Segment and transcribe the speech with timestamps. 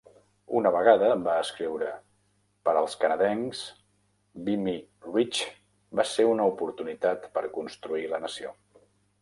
[0.59, 1.91] Una vegada va escriure:
[2.69, 3.61] Per als canadencs,
[4.49, 4.75] Vimy
[5.11, 5.53] Ridge
[6.01, 8.57] va ser una oportunitat per construir la nació.